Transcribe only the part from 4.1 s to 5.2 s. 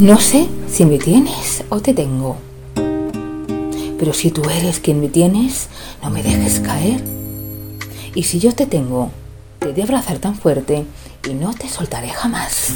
si tú eres quien me